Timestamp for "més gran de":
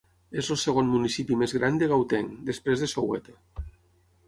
1.41-1.91